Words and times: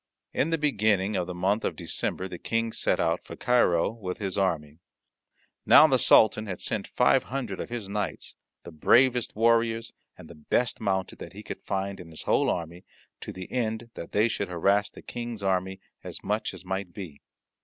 In 0.33 0.49
the 0.49 0.57
beginning 0.57 1.15
of 1.15 1.27
the 1.27 1.35
month 1.35 1.63
of 1.63 1.75
December 1.75 2.27
the 2.27 2.39
King 2.39 2.73
set 2.73 2.99
out 2.99 3.23
for 3.23 3.35
Cairo 3.35 3.91
with 3.91 4.17
his 4.17 4.35
army. 4.35 4.79
Now 5.63 5.85
the 5.85 5.99
Sultan 5.99 6.47
had 6.47 6.59
sent 6.59 6.87
five 6.87 7.25
hundred 7.25 7.59
of 7.59 7.69
his 7.69 7.87
knights, 7.87 8.33
the 8.63 8.71
bravest 8.71 9.35
warriors 9.35 9.91
and 10.17 10.27
the 10.27 10.33
best 10.33 10.79
mounted 10.81 11.19
that 11.19 11.33
he 11.33 11.43
could 11.43 11.61
find 11.61 11.99
in 11.99 12.09
his 12.09 12.23
whole 12.23 12.49
army, 12.49 12.83
to 13.19 13.31
the 13.31 13.51
end 13.51 13.91
that 13.93 14.11
they 14.11 14.27
should 14.27 14.47
harass 14.49 14.89
the 14.89 15.03
King's 15.03 15.43
army 15.43 15.79
as 16.03 16.23
much 16.23 16.51
as 16.55 16.65
might 16.65 16.93
be. 16.95 17.21